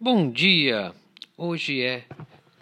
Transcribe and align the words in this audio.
Bom 0.00 0.30
dia! 0.30 0.94
Hoje 1.36 1.82
é 1.82 2.06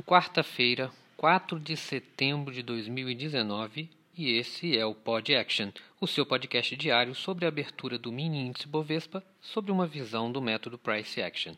quarta-feira, 0.06 0.90
4 1.18 1.60
de 1.60 1.76
setembro 1.76 2.50
de 2.50 2.62
2019 2.62 3.90
e 4.16 4.38
esse 4.38 4.74
é 4.74 4.86
o 4.86 4.94
Pod 4.94 5.36
Action, 5.36 5.70
o 6.00 6.06
seu 6.06 6.24
podcast 6.24 6.74
diário 6.74 7.14
sobre 7.14 7.44
a 7.44 7.48
abertura 7.48 7.98
do 7.98 8.10
mini 8.10 8.38
índice 8.38 8.66
Bovespa 8.66 9.22
sobre 9.38 9.70
uma 9.70 9.86
visão 9.86 10.32
do 10.32 10.40
método 10.40 10.78
Price 10.78 11.20
Action. 11.20 11.52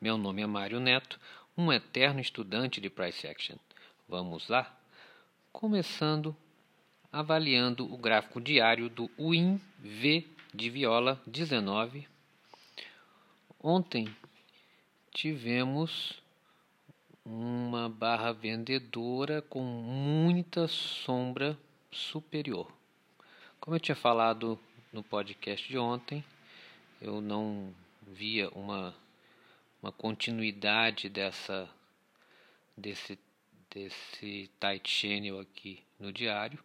Meu 0.00 0.18
nome 0.18 0.42
é 0.42 0.46
Mário 0.48 0.80
Neto, 0.80 1.20
um 1.56 1.72
eterno 1.72 2.18
estudante 2.18 2.80
de 2.80 2.90
Price 2.90 3.24
Action. 3.24 3.56
Vamos 4.08 4.48
lá? 4.48 4.76
Começando 5.52 6.34
avaliando 7.12 7.84
o 7.84 7.96
gráfico 7.96 8.40
diário 8.40 8.88
do 8.88 9.08
WIN 9.16 9.60
V 9.78 10.26
de 10.52 10.68
viola 10.68 11.22
19. 11.24 12.08
Ontem 13.62 14.12
tivemos 15.12 16.22
uma 17.24 17.88
barra 17.88 18.32
vendedora 18.32 19.42
com 19.42 19.62
muita 19.62 20.66
sombra 20.68 21.58
superior. 21.90 22.72
Como 23.60 23.76
eu 23.76 23.80
tinha 23.80 23.94
falado 23.94 24.58
no 24.92 25.02
podcast 25.02 25.68
de 25.68 25.76
ontem, 25.78 26.24
eu 27.00 27.20
não 27.20 27.74
via 28.02 28.48
uma, 28.50 28.94
uma 29.82 29.92
continuidade 29.92 31.08
dessa 31.08 31.68
desse 32.76 33.18
desse 33.70 34.50
tight 34.58 34.88
channel 34.90 35.38
aqui 35.38 35.80
no 35.98 36.12
diário, 36.12 36.58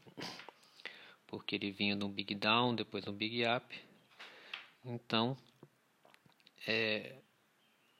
porque 1.28 1.56
ele 1.56 1.72
vinha 1.72 1.96
num 1.96 2.10
big 2.10 2.34
down, 2.34 2.74
depois 2.74 3.06
num 3.06 3.14
big 3.14 3.44
up. 3.46 3.80
Então, 4.84 5.38
é, 6.66 7.16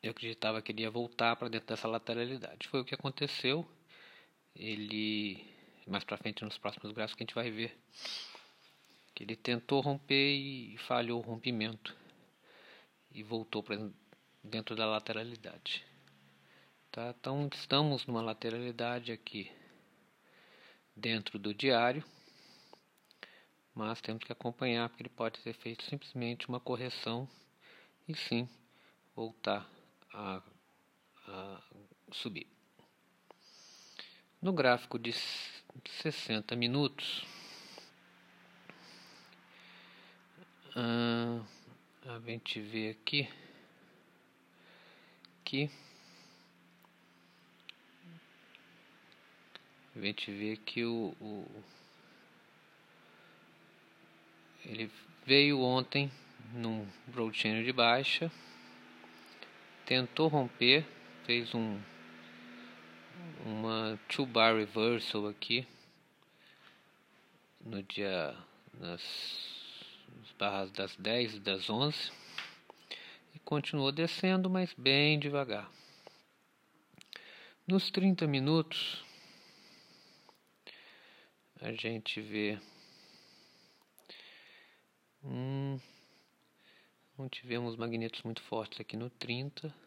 eu 0.08 0.12
acreditava 0.12 0.62
que 0.62 0.72
ele 0.72 0.82
ia 0.82 0.92
voltar 0.92 1.36
para 1.36 1.50
dentro 1.50 1.68
dessa 1.68 1.88
lateralidade. 1.88 2.68
Foi 2.68 2.82
o 2.82 2.86
que 2.86 2.96
aconteceu. 2.96 3.68
Ele 4.56 5.46
mais 5.88 6.04
para 6.04 6.18
frente 6.18 6.44
nos 6.44 6.58
próximos 6.58 6.92
gráficos 6.92 7.16
que 7.16 7.24
a 7.24 7.26
gente 7.26 7.36
vai 7.36 7.52
ver 7.52 7.78
que 9.14 9.24
ele 9.24 9.36
tentou 9.36 9.80
romper 9.80 10.36
e 10.36 10.78
falhou 10.80 11.20
o 11.20 11.26
rompimento 11.26 11.96
e 13.12 13.24
voltou 13.24 13.64
para 13.64 13.78
dentro 14.44 14.76
da 14.76 14.86
lateralidade. 14.86 15.86
Tá? 16.92 17.16
Então 17.18 17.48
estamos 17.54 18.06
numa 18.06 18.22
lateralidade 18.22 19.14
aqui 19.14 19.50
dentro 20.94 21.40
do 21.40 21.54
diário, 21.54 22.04
mas 23.74 24.02
temos 24.02 24.24
que 24.24 24.34
acompanhar 24.34 24.90
porque 24.90 25.04
ele 25.04 25.10
pode 25.10 25.40
ter 25.40 25.54
feito 25.54 25.84
simplesmente 25.86 26.50
uma 26.50 26.60
correção 26.60 27.28
e 28.08 28.16
sim 28.16 28.50
voltar 29.16 29.70
a, 30.16 30.42
a 31.28 31.62
subir. 32.12 32.48
No 34.42 34.54
gráfico 34.54 34.98
de 34.98 35.12
60 35.86 36.56
minutos, 36.56 37.26
ah, 40.76 41.42
a 42.06 42.20
gente 42.20 42.62
vê 42.62 42.90
aqui 42.92 43.28
que 45.44 45.70
a 49.96 50.00
gente 50.00 50.32
vê 50.32 50.58
que 50.58 50.84
o, 50.86 51.16
o 51.20 51.64
ele 54.66 54.92
veio 55.26 55.60
ontem 55.62 56.12
num 56.54 56.88
broad 57.08 57.38
channel 57.38 57.64
de 57.64 57.72
baixa 57.72 58.32
tentou 59.86 60.28
romper, 60.28 60.86
fez 61.26 61.54
um 61.54 61.80
uma 63.46 64.00
two 64.10 64.26
bar 64.26 64.56
reversal 64.56 65.28
aqui 65.28 65.68
no 67.62 67.84
dia 67.84 68.36
nas, 68.74 69.02
nas 70.18 70.32
barras 70.32 70.72
das 70.72 70.96
10 70.96 71.36
e 71.36 71.40
das 71.40 71.70
11 71.70 72.12
e 73.36 73.40
continuou 73.40 73.92
descendo, 73.92 74.50
mas 74.50 74.74
bem 74.74 75.20
devagar. 75.20 75.70
Nos 77.68 77.92
30 77.92 78.26
minutos 78.26 79.04
a 81.62 81.72
gente 81.72 82.20
vê 82.22 82.60
hum, 85.24 85.80
não 87.18 87.30
tivemos 87.30 87.76
magnetos 87.76 88.22
muito 88.24 88.42
fortes 88.42 88.80
aqui 88.80 88.98
no 88.98 89.10
30. 89.10 89.85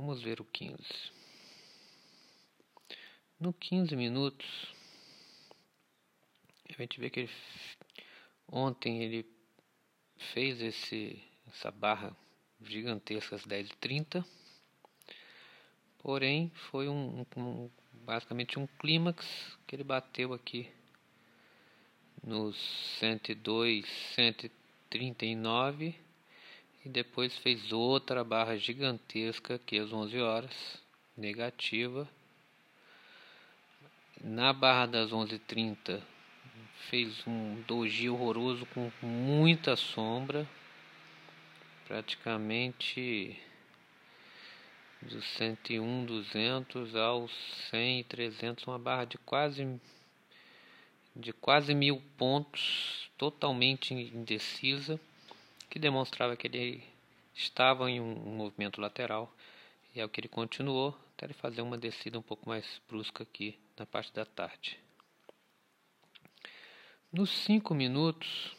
Vamos 0.00 0.22
ver 0.22 0.40
o 0.40 0.46
15. 0.46 0.78
No 3.38 3.52
15 3.52 3.94
minutos, 3.94 4.74
a 6.70 6.72
gente 6.72 6.98
vê 6.98 7.10
que 7.10 7.20
ele, 7.20 7.30
ontem 8.48 9.02
ele 9.02 9.26
fez 10.32 10.58
esse, 10.62 11.22
essa 11.48 11.70
barra 11.70 12.16
gigantesca 12.62 13.36
às 13.36 13.44
10 13.44 13.66
h 13.66 13.76
30 13.78 14.26
Porém, 15.98 16.50
foi 16.70 16.88
um, 16.88 17.26
um, 17.36 17.70
basicamente 17.92 18.58
um 18.58 18.66
clímax 18.78 19.58
que 19.66 19.76
ele 19.76 19.84
bateu 19.84 20.32
aqui 20.32 20.66
nos 22.24 22.56
102, 23.00 23.86
139 24.14 25.94
e 26.84 26.88
depois 26.88 27.36
fez 27.38 27.72
outra 27.72 28.24
barra 28.24 28.56
gigantesca 28.56 29.56
aqui 29.56 29.78
às 29.78 29.92
11 29.92 30.18
horas, 30.18 30.82
negativa. 31.16 32.08
Na 34.22 34.52
barra 34.52 34.86
das 34.86 35.10
11h30 35.10 36.00
fez 36.88 37.26
um 37.26 37.62
doji 37.66 38.08
horroroso 38.08 38.66
com 38.66 38.90
muita 39.02 39.76
sombra, 39.76 40.48
praticamente 41.86 43.38
dos 45.02 45.24
101, 45.36 46.04
200 46.04 46.96
aos 46.96 47.32
100 47.70 48.00
e 48.00 48.04
300, 48.04 48.66
uma 48.66 48.78
barra 48.78 49.04
de 49.04 49.18
quase 49.18 49.80
de 51.16 51.32
quase 51.32 51.74
mil 51.74 52.00
pontos, 52.16 53.10
totalmente 53.18 53.92
indecisa, 53.92 55.00
que 55.70 55.78
demonstrava 55.78 56.36
que 56.36 56.48
ele 56.48 56.84
estava 57.32 57.88
em 57.88 58.00
um, 58.00 58.14
movimento 58.34 58.80
lateral 58.80 59.32
e 59.94 60.00
é 60.00 60.04
o 60.04 60.08
que 60.08 60.20
ele 60.20 60.28
continuou 60.28 60.98
até 61.14 61.26
ele 61.26 61.32
fazer 61.32 61.62
uma 61.62 61.78
descida 61.78 62.18
um 62.18 62.22
pouco 62.22 62.48
mais 62.48 62.82
brusca 62.88 63.22
aqui 63.22 63.58
na 63.78 63.86
parte 63.86 64.12
da 64.12 64.24
tarde. 64.24 64.78
Nos 67.12 67.30
5 67.30 67.74
minutos, 67.74 68.56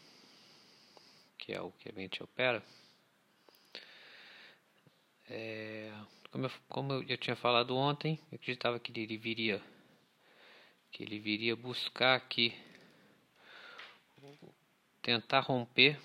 que 1.38 1.54
é 1.54 1.62
o 1.62 1.72
que 1.72 1.90
a 1.90 1.94
gente 1.94 2.24
opera, 2.24 2.64
é, 5.30 5.92
como, 6.32 6.46
eu, 6.46 6.52
como 6.68 6.94
eu 6.94 7.18
tinha 7.18 7.36
falado 7.36 7.76
ontem, 7.76 8.20
eu 8.32 8.36
acreditava 8.36 8.80
que 8.80 8.92
ele 8.92 9.18
viria 9.18 9.62
que 10.92 11.04
ele 11.04 11.20
viria 11.20 11.56
buscar 11.56 12.16
aqui 12.16 12.54
tentar 15.02 15.40
romper 15.40 15.98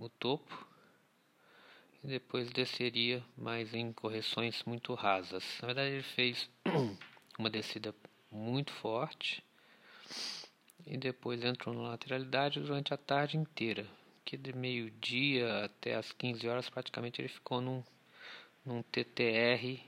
o 0.00 0.08
topo 0.08 0.66
e 2.02 2.06
depois 2.06 2.50
desceria 2.50 3.22
mais 3.36 3.74
em 3.74 3.92
correções 3.92 4.62
muito 4.64 4.94
rasas. 4.94 5.44
Na 5.60 5.66
verdade 5.66 5.90
ele 5.94 6.02
fez 6.02 6.48
uma 7.38 7.50
descida 7.50 7.94
muito 8.30 8.72
forte 8.72 9.42
e 10.86 10.96
depois 10.96 11.44
entrou 11.44 11.74
na 11.74 11.90
lateralidade 11.90 12.60
durante 12.60 12.94
a 12.94 12.96
tarde 12.96 13.36
inteira. 13.36 13.86
Que 14.24 14.36
de 14.36 14.52
meio-dia 14.52 15.64
até 15.64 15.94
as 15.94 16.12
15 16.12 16.46
horas 16.46 16.68
praticamente 16.68 17.20
ele 17.20 17.28
ficou 17.28 17.60
num, 17.60 17.82
num 18.64 18.82
TTR 18.82 19.80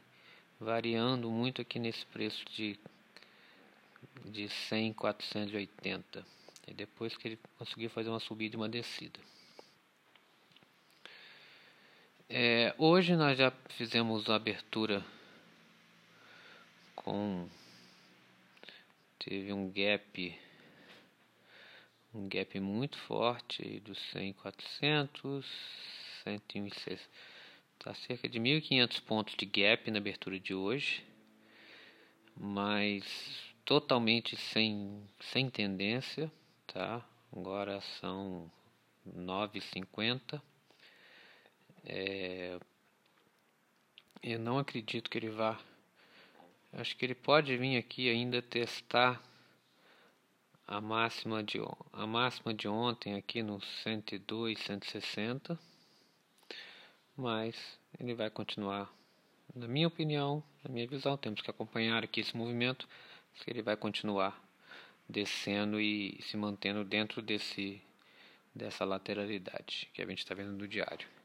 variando 0.59 1.31
muito 1.31 1.63
aqui 1.63 1.79
nesse 1.79 2.05
preço 2.07 2.45
de 2.47 2.79
de 4.25 4.49
100 4.49 4.95
480 4.95 6.27
e 6.67 6.75
depois 6.75 7.17
que 7.17 7.29
ele 7.29 7.39
conseguiu 7.59 7.91
fazer 7.91 8.09
uma 8.09 8.21
subida 8.21 8.57
e 8.57 8.57
uma 8.57 8.69
descida 8.69 9.21
é, 12.31 12.75
hoje 12.79 13.15
nós 13.17 13.37
já 13.37 13.53
fizemos 13.77 14.31
a 14.31 14.37
abertura 14.37 15.05
com 16.95 17.47
teve 19.19 19.53
um 19.53 19.71
gap 19.71 20.39
um 22.15 22.29
gap 22.29 22.61
muito 22.61 22.97
forte 22.99 23.81
dos 23.81 23.99
100 24.13 24.33
400 24.33 25.47
101 26.25 26.67
está 26.67 27.95
cerca 27.95 28.29
de 28.29 28.39
1500 28.39 29.01
pontos 29.01 29.35
de 29.37 29.45
gap 29.45 29.91
na 29.91 29.99
abertura 29.99 30.41
de 30.41 30.55
hoje 30.55 31.05
mas 32.37 33.05
totalmente 33.65 34.37
sem, 34.37 35.03
sem 35.21 35.51
tendência, 35.51 36.33
tá? 36.67 37.07
Agora 37.31 37.81
são 38.01 38.51
9,50. 39.07 40.41
É, 41.85 42.59
eu 44.23 44.39
não 44.39 44.59
acredito 44.59 45.11
que 45.11 45.19
ele 45.19 45.31
vá. 45.31 45.59
Acho 46.73 46.97
que 46.97 47.05
ele 47.05 47.15
pode 47.15 47.57
vir 47.57 47.77
aqui 47.77 48.09
ainda 48.09 48.41
testar 48.43 49.23
a 50.67 50.81
máxima 50.81 51.43
de 51.43 51.59
a 51.93 52.07
máxima 52.07 52.55
de 52.55 52.69
ontem 52.69 53.17
aqui 53.17 53.43
no 53.43 53.61
102, 53.61 54.59
160. 54.59 55.59
Mas 57.17 57.79
ele 57.99 58.15
vai 58.15 58.31
continuar, 58.31 58.91
na 59.55 59.67
minha 59.67 59.89
opinião, 59.89 60.43
na 60.63 60.73
minha 60.73 60.87
visão, 60.87 61.17
temos 61.17 61.43
que 61.43 61.51
acompanhar 61.51 62.05
aqui 62.05 62.21
esse 62.21 62.37
movimento, 62.37 62.89
que 63.35 63.51
ele 63.51 63.63
vai 63.63 63.77
continuar 63.77 64.41
descendo 65.09 65.81
e 65.81 66.21
se 66.23 66.37
mantendo 66.37 66.85
dentro 66.85 67.21
desse 67.21 67.83
dessa 68.55 68.85
lateralidade 68.85 69.89
que 69.93 70.03
a 70.03 70.07
gente 70.07 70.19
está 70.19 70.35
vendo 70.35 70.53
no 70.53 70.67
diário. 70.67 71.20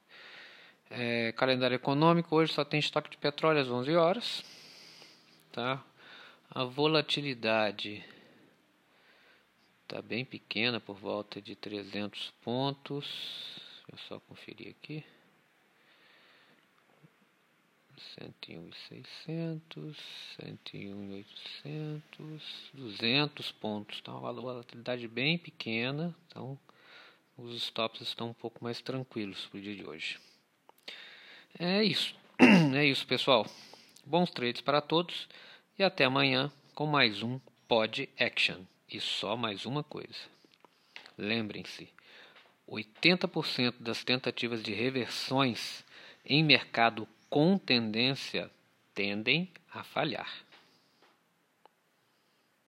É, 0.90 1.32
calendário 1.32 1.76
econômico 1.76 2.36
hoje 2.36 2.54
só 2.54 2.64
tem 2.64 2.80
estoque 2.80 3.10
de 3.10 3.18
petróleo 3.18 3.60
às 3.60 3.70
11 3.70 3.96
horas, 3.96 4.46
tá? 5.52 5.84
A 6.50 6.64
volatilidade 6.64 8.04
está 9.84 10.02
bem 10.02 10.24
pequena, 10.24 10.80
por 10.80 10.96
volta 10.96 11.42
de 11.42 11.56
300 11.56 12.32
pontos. 12.42 13.06
Deixa 13.88 13.92
eu 13.92 13.98
só 14.08 14.20
conferir 14.20 14.70
aqui. 14.70 15.04
101,600, 18.20 19.98
101,800, 20.38 22.72
200 22.74 23.52
pontos. 23.54 24.00
Então, 24.02 24.20
uma 24.20 24.34
volatilidade 24.34 25.08
bem 25.08 25.38
pequena. 25.38 26.14
Então, 26.28 26.60
os 27.38 27.56
stops 27.56 28.02
estão 28.02 28.30
um 28.30 28.34
pouco 28.34 28.64
mais 28.64 28.82
tranquilos 28.82 29.46
para 29.48 29.58
o 29.58 29.62
dia 29.62 29.76
de 29.76 29.86
hoje. 29.86 30.20
É 31.58 31.84
isso. 31.84 32.16
É 32.76 32.86
isso, 32.86 33.08
pessoal. 33.08 33.46
Bons 34.06 34.30
trades 34.30 34.62
para 34.62 34.82
todos 34.82 35.28
e 35.80 35.84
até 35.84 36.04
amanhã 36.04 36.52
com 36.74 36.86
mais 36.86 37.24
um 37.24 37.40
Pod 37.68 38.10
Action. 38.20 38.60
E 38.92 39.00
só 39.00 39.38
mais 39.38 39.66
uma 39.66 39.82
coisa. 39.82 40.20
Lembrem-se, 41.18 41.88
80% 42.68 43.76
das 43.80 44.04
tentativas 44.04 44.62
de 44.62 44.74
reversões 44.74 45.86
em 46.26 46.44
mercado 46.44 47.08
com 47.30 47.58
tendência 47.58 48.52
tendem 48.94 49.50
a 49.72 49.84
falhar. 49.84 50.45